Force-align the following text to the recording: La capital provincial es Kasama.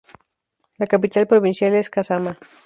La 0.79 0.87
capital 0.87 1.27
provincial 1.27 1.75
es 1.75 1.91
Kasama. 1.91 2.35